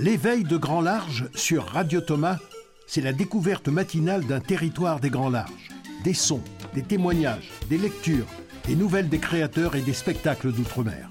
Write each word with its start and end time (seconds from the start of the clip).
L'éveil 0.00 0.42
de 0.42 0.56
Grand 0.56 0.80
Large 0.80 1.28
sur 1.34 1.64
Radio 1.66 2.00
Thomas, 2.00 2.38
c'est 2.86 3.02
la 3.02 3.12
découverte 3.12 3.68
matinale 3.68 4.24
d'un 4.24 4.40
territoire 4.40 5.00
des 5.00 5.10
Grands 5.10 5.28
Larges. 5.30 5.68
Des 6.02 6.14
sons, 6.14 6.42
des 6.74 6.82
témoignages, 6.82 7.50
des 7.68 7.76
lectures, 7.76 8.26
des 8.66 8.74
nouvelles 8.74 9.10
des 9.10 9.18
créateurs 9.18 9.76
et 9.76 9.82
des 9.82 9.92
spectacles 9.92 10.50
d'outre-mer. 10.50 11.10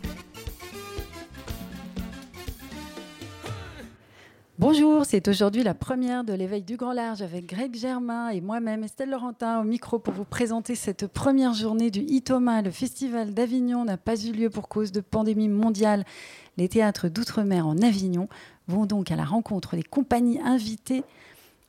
Bonjour, 4.74 5.06
c'est 5.06 5.28
aujourd'hui 5.28 5.64
la 5.64 5.74
première 5.74 6.24
de 6.24 6.32
l'éveil 6.32 6.64
du 6.64 6.78
Grand 6.78 6.94
Large 6.94 7.22
avec 7.22 7.46
Greg 7.46 7.76
Germain 7.76 8.30
et 8.30 8.40
moi-même 8.40 8.86
Estelle 8.86 9.10
Laurentin 9.10 9.60
au 9.60 9.66
micro 9.66 10.00
pour 10.00 10.14
vous 10.14 10.24
présenter 10.24 10.76
cette 10.76 11.08
première 11.08 11.54
journée 11.54 11.92
du 11.92 12.00
ITOMA. 12.00 12.62
Le 12.62 12.72
festival 12.72 13.34
d'Avignon 13.34 13.84
n'a 13.84 13.98
pas 13.98 14.16
eu 14.16 14.32
lieu 14.32 14.50
pour 14.50 14.70
cause 14.70 14.94
de 14.94 15.02
pandémie 15.02 15.50
mondiale. 15.50 16.06
Les 16.56 16.70
théâtres 16.70 17.10
d'outre-mer 17.10 17.68
en 17.68 17.80
Avignon 17.80 18.30
vont 18.70 18.86
donc 18.86 19.12
à 19.12 19.18
la 19.18 19.26
rencontre 19.26 19.76
des 19.76 19.84
compagnies 19.84 20.40
invitées 20.40 21.04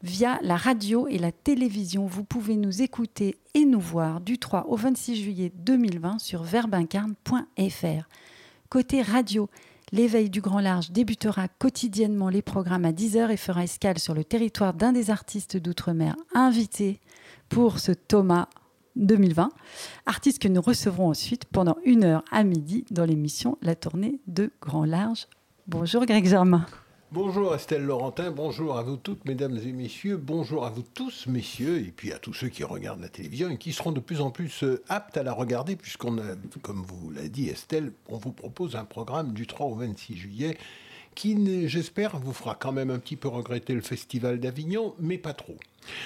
via 0.05 0.39
la 0.43 0.57
radio 0.57 1.09
et 1.09 1.19
la 1.19 1.33
télévision. 1.33 2.07
Vous 2.07 2.23
pouvez 2.23 2.55
nous 2.55 2.83
écouter 2.83 3.35
et 3.55 3.65
nous 3.65 3.81
voir 3.81 4.21
du 4.21 4.39
3 4.39 4.67
au 4.69 4.77
26 4.77 5.17
juillet 5.17 5.53
2020 5.57 6.21
sur 6.21 6.45
verbincarne.fr. 6.45 8.09
Côté 8.69 9.03
radio, 9.03 9.51
L'éveil 9.95 10.31
du 10.31 10.41
grand 10.41 10.61
large 10.61 10.91
débutera 10.91 11.49
quotidiennement 11.49 12.31
les 12.31 12.41
programmes 12.41 12.87
à 12.87 12.93
10h 12.93 13.31
et 13.31 13.37
fera 13.37 13.63
escale 13.63 13.99
sur 13.99 14.15
le 14.15 14.25
territoire 14.25 14.73
d'un 14.73 14.91
des 14.91 15.11
artistes 15.11 15.59
d'outre-mer 15.59 16.17
invités 16.33 16.99
pour 17.51 17.79
ce 17.79 17.93
Thomas 17.93 18.49
2020, 18.97 19.51
artiste 20.07 20.41
que 20.41 20.49
nous 20.49 20.63
recevrons 20.63 21.11
ensuite 21.11 21.45
pendant 21.45 21.77
une 21.85 22.05
heure 22.05 22.25
à 22.31 22.43
midi 22.43 22.87
dans 22.91 23.05
l'émission 23.05 23.59
La 23.61 23.75
tournée 23.75 24.19
de 24.27 24.51
grand 24.63 24.87
large. 24.87 25.27
Bonjour 25.67 26.07
Greg 26.07 26.27
Germain. 26.27 26.65
Bonjour 27.15 27.55
Estelle 27.55 27.85
Laurentin, 27.85 28.31
bonjour 28.31 28.79
à 28.79 28.83
vous 28.83 28.97
toutes, 28.97 29.27
mesdames 29.27 29.59
et 29.59 29.73
messieurs, 29.73 30.17
bonjour 30.17 30.65
à 30.65 30.71
vous 30.71 30.81
tous, 30.81 31.27
messieurs, 31.27 31.77
et 31.81 31.93
puis 31.95 32.11
à 32.11 32.19
tous 32.19 32.33
ceux 32.33 32.49
qui 32.49 32.65
regardent 32.65 33.03
la 33.03 33.11
télévision 33.11 33.51
et 33.51 33.59
qui 33.59 33.75
seront 33.75 33.93
de 33.93 34.01
plus 34.01 34.23
en 34.23 34.31
plus 34.31 34.65
euh, 34.65 34.83
aptes 34.89 35.19
à 35.19 35.23
la 35.23 35.35
regarder, 35.35 35.77
puisqu'on 35.77 36.17
a, 36.17 36.37
comme 36.63 36.83
vous 36.83 37.11
l'a 37.11 37.29
dit 37.29 37.51
Estelle, 37.51 37.93
on 38.09 38.17
vous 38.17 38.33
propose 38.33 38.77
un 38.77 38.87
programme 38.87 39.35
du 39.35 39.47
3 39.47 39.67
au 39.67 39.75
26 39.75 40.17
juillet 40.17 40.57
qui, 41.15 41.69
j'espère, 41.69 42.19
vous 42.19 42.33
fera 42.33 42.55
quand 42.55 42.73
même 42.73 42.91
un 42.91 42.99
petit 42.99 43.17
peu 43.17 43.29
regretter 43.29 43.75
le 43.75 43.81
Festival 43.81 44.41
d'Avignon, 44.41 44.95
mais 44.99 45.19
pas 45.19 45.33
trop. 45.33 45.57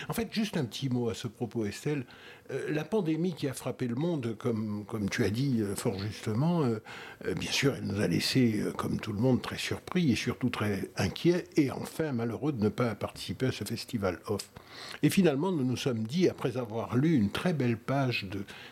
En 0.09 0.13
fait, 0.13 0.29
juste 0.33 0.57
un 0.57 0.65
petit 0.65 0.89
mot 0.89 1.09
à 1.09 1.15
ce 1.15 1.29
propos, 1.29 1.67
Estelle. 1.67 2.05
Euh, 2.51 2.71
la 2.71 2.85
pandémie 2.85 3.35
qui 3.35 3.49
a 3.49 3.53
frappé 3.53 3.89
le 3.89 3.95
monde, 3.95 4.37
comme, 4.39 4.85
comme 4.87 5.11
tu 5.11 5.25
as 5.25 5.31
dit 5.31 5.61
euh, 5.61 5.75
fort 5.75 5.99
justement, 5.99 6.63
euh, 6.63 6.81
bien 7.35 7.51
sûr, 7.51 7.75
elle 7.77 7.85
nous 7.85 8.01
a 8.01 8.07
laissé, 8.07 8.63
comme 8.77 9.01
tout 9.01 9.13
le 9.13 9.19
monde, 9.19 9.43
très 9.43 9.59
surpris 9.59 10.13
et 10.13 10.17
surtout 10.17 10.51
très 10.51 10.91
inquiets 10.97 11.45
et 11.57 11.71
enfin 11.71 12.13
malheureux 12.13 12.53
de 12.53 12.63
ne 12.63 12.69
pas 12.69 12.95
participer 12.95 13.47
à 13.47 13.53
ce 13.53 13.65
festival 13.65 14.21
off. 14.29 14.49
Et 15.03 15.11
finalement, 15.11 15.51
nous 15.51 15.65
nous 15.65 15.77
sommes 15.77 16.05
dit, 16.05 16.29
après 16.29 16.57
avoir 16.57 16.97
lu 16.97 17.15
une 17.15 17.31
très 17.31 17.53
belle 17.53 17.79
page 17.79 18.27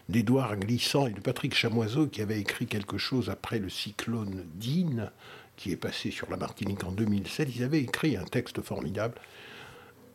d'Édouard 0.09 0.57
Glissant 0.57 1.07
et 1.07 1.13
de 1.13 1.21
Patrick 1.21 1.55
Chamoiseau 1.55 2.07
qui 2.07 2.23
avait 2.23 2.41
écrit 2.41 2.67
quelque 2.67 2.99
chose 2.99 3.31
après 3.31 3.59
le 3.59 3.69
cyclone 3.69 4.45
Dean, 4.55 5.11
qui 5.57 5.73
est 5.73 5.77
passé 5.77 6.11
sur 6.11 6.31
la 6.31 6.37
Martinique 6.37 6.85
en 6.85 6.93
2007, 6.93 7.49
ils 7.57 7.63
avaient 7.63 7.81
écrit 7.81 8.17
un 8.17 8.25
texte 8.25 8.61
formidable 8.63 9.15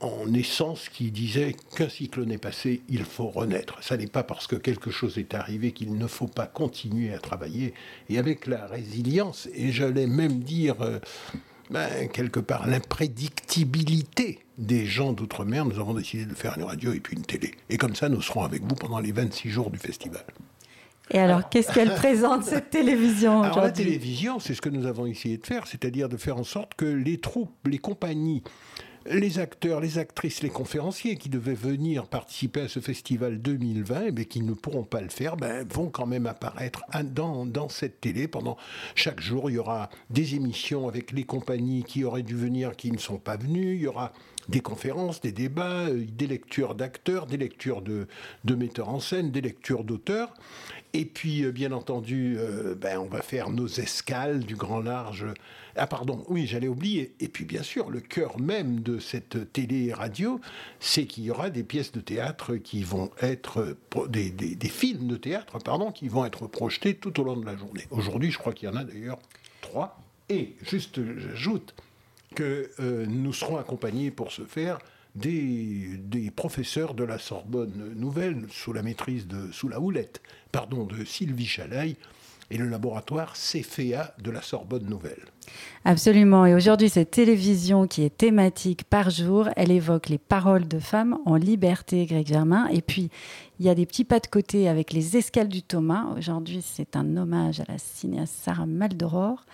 en 0.01 0.33
essence 0.33 0.87
qui 0.89 1.11
disait 1.11 1.55
qu'un 1.75 1.89
cyclone 1.89 2.31
est 2.31 2.37
passé, 2.37 2.81
il 2.87 3.03
faut 3.03 3.27
renaître. 3.27 3.83
Ça 3.83 3.97
n'est 3.97 4.07
pas 4.07 4.23
parce 4.23 4.47
que 4.47 4.55
quelque 4.55 4.91
chose 4.91 5.17
est 5.17 5.33
arrivé 5.33 5.71
qu'il 5.71 5.97
ne 5.97 6.07
faut 6.07 6.27
pas 6.27 6.47
continuer 6.47 7.13
à 7.13 7.19
travailler. 7.19 7.73
Et 8.07 8.17
avec 8.17 8.47
la 8.47 8.65
résilience, 8.67 9.49
et 9.53 9.71
j'allais 9.71 10.07
même 10.07 10.39
dire 10.39 10.81
euh, 10.81 10.99
ben, 11.69 12.07
quelque 12.09 12.39
part 12.39 12.67
l'imprédictibilité 12.67 14.39
des 14.57 14.85
gens 14.85 15.11
d'outre-mer, 15.11 15.65
nous 15.65 15.79
avons 15.79 15.93
décidé 15.93 16.25
de 16.25 16.33
faire 16.33 16.57
une 16.57 16.63
radio 16.63 16.93
et 16.93 16.99
puis 16.99 17.17
une 17.17 17.25
télé. 17.25 17.51
Et 17.69 17.77
comme 17.77 17.95
ça, 17.95 18.07
nous 18.07 18.21
serons 18.21 18.43
avec 18.43 18.61
vous 18.63 18.75
pendant 18.75 18.99
les 18.99 19.11
26 19.11 19.49
jours 19.49 19.69
du 19.69 19.79
festival. 19.79 20.23
Et 21.11 21.19
alors, 21.19 21.49
qu'est-ce 21.49 21.73
qu'elle 21.73 21.93
présente, 21.95 22.43
cette 22.43 22.69
télévision 22.69 23.41
alors, 23.41 23.61
La 23.61 23.71
télévision, 23.71 24.39
c'est 24.39 24.53
ce 24.53 24.61
que 24.61 24.69
nous 24.69 24.85
avons 24.85 25.05
essayé 25.05 25.37
de 25.37 25.45
faire, 25.45 25.67
c'est-à-dire 25.67 26.09
de 26.09 26.17
faire 26.17 26.37
en 26.37 26.43
sorte 26.43 26.75
que 26.75 26.85
les 26.85 27.17
troupes, 27.17 27.67
les 27.67 27.79
compagnies, 27.79 28.43
les 29.05 29.39
acteurs, 29.39 29.79
les 29.79 29.97
actrices, 29.97 30.43
les 30.43 30.49
conférenciers 30.49 31.15
qui 31.15 31.29
devaient 31.29 31.53
venir 31.53 32.07
participer 32.07 32.61
à 32.61 32.67
ce 32.67 32.79
festival 32.79 33.41
2020, 33.41 34.11
mais 34.11 34.25
qui 34.25 34.41
ne 34.41 34.53
pourront 34.53 34.83
pas 34.83 35.01
le 35.01 35.09
faire, 35.09 35.35
ben, 35.35 35.65
vont 35.67 35.89
quand 35.89 36.05
même 36.05 36.27
apparaître 36.27 36.83
dans, 37.03 37.45
dans 37.45 37.69
cette 37.69 38.01
télé. 38.01 38.27
Pendant 38.27 38.57
chaque 38.95 39.19
jour, 39.19 39.49
il 39.49 39.55
y 39.55 39.57
aura 39.57 39.89
des 40.09 40.35
émissions 40.35 40.87
avec 40.87 41.11
les 41.11 41.23
compagnies 41.23 41.83
qui 41.83 42.03
auraient 42.03 42.23
dû 42.23 42.35
venir, 42.35 42.75
qui 42.75 42.91
ne 42.91 42.97
sont 42.97 43.17
pas 43.17 43.37
venues. 43.37 43.75
Il 43.75 43.81
y 43.81 43.87
aura 43.87 44.13
des 44.49 44.61
conférences, 44.61 45.21
des 45.21 45.31
débats, 45.31 45.87
euh, 45.87 46.05
des 46.11 46.27
lectures 46.27 46.75
d'acteurs, 46.75 47.25
des 47.25 47.37
lectures 47.37 47.81
de, 47.81 48.07
de 48.45 48.55
metteurs 48.55 48.89
en 48.89 48.99
scène, 48.99 49.31
des 49.31 49.41
lectures 49.41 49.83
d'auteurs. 49.83 50.33
Et 50.93 51.05
puis, 51.05 51.43
euh, 51.43 51.51
bien 51.51 51.71
entendu, 51.71 52.37
euh, 52.39 52.73
ben, 52.75 52.99
on 52.99 53.05
va 53.05 53.21
faire 53.21 53.49
nos 53.49 53.67
escales 53.67 54.39
du 54.39 54.55
grand 54.55 54.79
large. 54.79 55.25
Ah, 55.75 55.85
pardon, 55.85 56.25
oui, 56.27 56.47
j'allais 56.47 56.67
oublier. 56.67 57.13
Et 57.19 57.27
puis, 57.27 57.45
bien 57.45 57.61
sûr, 57.61 57.91
le 57.91 57.99
cœur 57.99 58.39
même 58.39 58.79
de 58.79 58.97
cette 58.97 59.53
télé-radio, 59.53 60.41
c'est 60.79 61.05
qu'il 61.05 61.25
y 61.25 61.31
aura 61.31 61.51
des 61.51 61.63
pièces 61.63 61.91
de 61.91 61.99
théâtre 61.99 62.55
qui 62.55 62.83
vont 62.83 63.11
être. 63.21 63.77
Des, 64.07 64.31
des, 64.31 64.69
films 64.69 65.07
de 65.07 65.15
théâtre, 65.15 65.59
pardon, 65.59 65.91
qui 65.91 66.07
vont 66.07 66.25
être 66.25 66.47
projetés 66.47 66.95
tout 66.95 67.19
au 67.19 67.23
long 67.23 67.37
de 67.37 67.45
la 67.45 67.55
journée. 67.55 67.85
Aujourd'hui, 67.91 68.31
je 68.31 68.37
crois 68.37 68.53
qu'il 68.53 68.69
y 68.69 68.71
en 68.71 68.75
a 68.75 68.83
d'ailleurs 68.83 69.19
trois. 69.61 70.01
Et, 70.29 70.55
juste, 70.63 70.99
j'ajoute 71.17 71.75
que 72.35 72.69
euh, 72.79 73.05
nous 73.07 73.33
serons 73.33 73.57
accompagnés 73.57 74.11
pour 74.11 74.31
ce 74.31 74.43
faire 74.43 74.79
des, 75.15 76.31
professeurs 76.35 76.93
de 76.93 77.03
la 77.03 77.17
Sorbonne 77.17 77.93
Nouvelle, 77.95 78.45
sous 78.49 78.73
la 78.73 78.83
maîtrise 78.83 79.27
de, 79.27 79.51
sous 79.51 79.67
la 79.67 79.79
houlette, 79.79 80.21
pardon, 80.51 80.85
de 80.85 81.03
Sylvie 81.03 81.45
Chalaille, 81.45 81.97
et 82.51 82.57
le 82.57 82.67
laboratoire 82.67 83.33
CFEA 83.33 84.13
de 84.21 84.31
la 84.31 84.41
Sorbonne 84.41 84.85
Nouvelle. 84.85 85.21
Absolument. 85.85 86.45
Et 86.45 86.55
aujourd'hui, 86.55 86.89
cette 86.89 87.11
télévision 87.11 87.87
qui 87.87 88.03
est 88.03 88.15
thématique 88.15 88.83
par 88.83 89.09
jour, 89.09 89.49
elle 89.55 89.71
évoque 89.71 90.09
les 90.09 90.17
paroles 90.17 90.67
de 90.67 90.79
femmes 90.79 91.19
en 91.25 91.35
liberté, 91.35 92.05
Greg 92.05 92.27
Germain. 92.27 92.67
Et 92.67 92.81
puis, 92.81 93.09
il 93.59 93.65
y 93.65 93.69
a 93.69 93.75
des 93.75 93.85
petits 93.85 94.03
pas 94.03 94.19
de 94.19 94.27
côté 94.27 94.67
avec 94.67 94.93
les 94.93 95.17
escales 95.17 95.47
du 95.47 95.61
Thomas. 95.61 96.05
Aujourd'hui, 96.17 96.63
c'est 96.63 96.95
un 96.95 97.17
hommage 97.17 97.59
à 97.59 97.65
la 97.67 97.77
cinéaste 97.77 98.35
Sarah 98.41 98.65
Maldoror. 98.65 99.45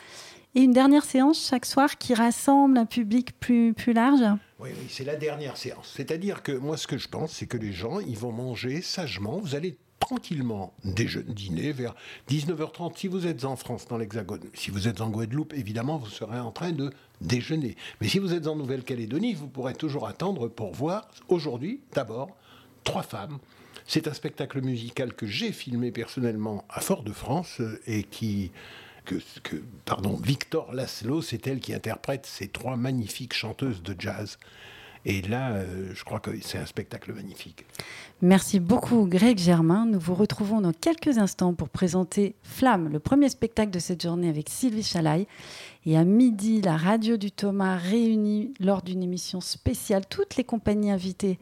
Et 0.56 0.62
une 0.62 0.72
dernière 0.72 1.04
séance 1.04 1.48
chaque 1.50 1.66
soir 1.66 1.98
qui 1.98 2.14
rassemble 2.14 2.78
un 2.78 2.86
public 2.86 3.38
plus, 3.40 3.74
plus 3.74 3.94
large 3.94 4.24
oui, 4.58 4.70
oui, 4.72 4.88
c'est 4.90 5.04
la 5.04 5.18
dernière 5.18 5.58
séance. 5.58 5.92
C'est-à-dire 5.98 6.42
que 6.42 6.54
moi, 6.54 6.78
ce 6.78 6.88
que 6.88 6.98
je 6.98 7.10
pense, 7.10 7.34
c'est 7.34 7.46
que 7.46 7.58
les 7.58 7.74
gens, 7.74 8.00
ils 8.00 8.18
vont 8.18 8.32
manger 8.32 8.82
sagement. 8.82 9.38
Vous 9.38 9.54
allez 9.54 9.78
tranquillement 10.00 10.74
déjeuner, 10.86 11.34
dîner 11.34 11.72
vers 11.74 11.94
19h30 12.30 12.96
si 12.96 13.08
vous 13.10 13.28
êtes 13.28 13.44
en 13.44 13.58
France, 13.58 13.86
dans 13.90 13.98
l'Hexagone. 13.98 14.44
Si 14.54 14.72
vous 14.72 14.88
êtes 14.88 15.02
en 15.02 15.10
Guadeloupe, 15.10 15.54
évidemment, 15.54 15.98
vous 15.98 16.10
serez 16.10 16.40
en 16.40 16.52
train 16.52 16.72
de 16.72 16.90
déjeuner. 17.20 17.76
Mais 18.00 18.08
si 18.08 18.20
vous 18.20 18.34
êtes 18.34 18.48
en 18.48 18.56
Nouvelle-Calédonie, 18.56 19.34
vous 19.34 19.48
pourrez 19.48 19.74
toujours 19.74 20.08
attendre 20.08 20.48
pour 20.48 20.74
voir, 20.74 21.10
aujourd'hui, 21.28 21.82
d'abord, 21.94 22.30
trois 22.86 23.04
femmes. 23.04 23.40
C'est 23.86 24.08
un 24.08 24.14
spectacle 24.14 24.62
musical 24.62 25.14
que 25.14 25.28
j'ai 25.28 25.52
filmé 25.52 25.92
personnellement 25.92 26.64
à 26.70 26.80
Fort-de-France 26.80 27.60
euh, 27.60 27.82
et 27.86 28.04
qui 28.04 28.52
que, 29.06 29.56
pardon, 29.86 30.20
Victor 30.22 30.74
Laszlo, 30.74 31.22
c'est 31.22 31.48
elle 31.48 31.60
qui 31.60 31.74
interprète 31.74 32.26
ces 32.26 32.48
trois 32.48 32.76
magnifiques 32.76 33.34
chanteuses 33.34 33.82
de 33.84 33.96
jazz. 33.98 34.38
Et 35.06 35.22
là, 35.22 35.52
euh, 35.52 35.92
je 35.94 36.04
crois 36.04 36.20
que 36.20 36.32
c'est 36.42 36.58
un 36.58 36.66
spectacle 36.66 37.14
magnifique. 37.14 37.64
Merci 38.22 38.60
beaucoup, 38.60 39.06
Greg 39.06 39.38
Germain. 39.38 39.86
Nous 39.86 40.00
vous 40.00 40.16
retrouvons 40.16 40.62
dans 40.62 40.74
quelques 40.74 41.20
instants 41.20 41.54
pour 41.54 41.70
présenter 41.70 42.36
Flamme, 42.42 42.90
le 42.90 43.00
premier 43.00 43.30
spectacle 43.30 43.70
de 43.70 43.78
cette 43.78 44.02
journée 44.02 44.30
avec 44.30 44.50
Sylvie 44.50 44.82
Chalaille. 44.82 45.28
Et 45.86 45.96
à 45.96 46.04
midi, 46.04 46.60
la 46.62 46.76
radio 46.76 47.18
du 47.18 47.32
Thomas 47.32 47.78
réunit 47.78 48.56
lors 48.60 48.82
d'une 48.82 49.04
émission 49.04 49.42
spéciale 49.42 50.08
toutes 50.10 50.38
les 50.38 50.44
compagnies 50.44 50.92
invitées 50.92 51.38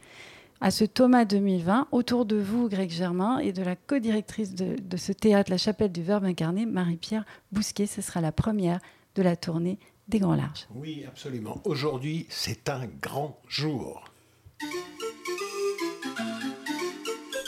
à 0.63 0.71
ce 0.71 0.85
Thomas 0.85 1.25
2020 1.25 1.89
autour 1.91 2.25
de 2.25 2.37
vous, 2.37 2.69
Greg 2.69 2.89
Germain, 2.89 3.39
et 3.39 3.51
de 3.51 3.61
la 3.61 3.75
co-directrice 3.75 4.55
de, 4.55 4.97
ce 4.97 5.11
théâtre, 5.11 5.51
la 5.51 5.57
chapelle 5.57 5.91
du 5.91 6.01
Verbe 6.01 6.23
incarné, 6.23 6.65
Marie-Pierre 6.65 7.25
Bousquet. 7.51 7.85
Ce 7.85 8.01
sera 8.01 8.21
la 8.21 8.31
première 8.31 8.79
de 9.15 9.21
la 9.21 9.35
tournée 9.35 9.77
des 10.07 10.19
Grands 10.19 10.35
Larges. 10.35 10.65
Oui, 10.73 11.03
absolument. 11.05 11.61
Aujourd'hui, 11.65 12.27
c'est 12.29 12.69
un 12.69 12.87
grand 13.01 13.41
jour. 13.49 14.05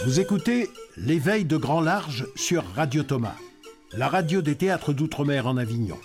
Vous 0.06 0.20
écoutez 0.20 0.70
L'éveil 0.98 1.46
de 1.46 1.56
Grand 1.56 1.80
Large 1.80 2.28
sur 2.36 2.66
Radio 2.66 3.04
Thomas, 3.04 3.38
la 3.94 4.10
radio 4.10 4.42
des 4.42 4.56
théâtres 4.56 4.92
d'outre-mer 4.92 5.48
en 5.48 5.56
Avignon. 5.56 5.98